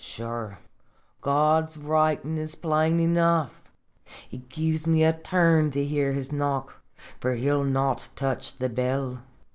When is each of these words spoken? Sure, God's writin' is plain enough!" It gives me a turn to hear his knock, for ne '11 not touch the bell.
Sure, 0.03 0.57
God's 1.21 1.77
writin' 1.77 2.39
is 2.39 2.55
plain 2.55 2.99
enough!" 2.99 3.69
It 4.31 4.49
gives 4.49 4.87
me 4.87 5.03
a 5.03 5.13
turn 5.13 5.69
to 5.69 5.85
hear 5.85 6.13
his 6.13 6.31
knock, 6.31 6.81
for 7.19 7.35
ne 7.35 7.45
'11 7.45 7.71
not 7.71 8.09
touch 8.15 8.57
the 8.57 8.67
bell. 8.69 9.19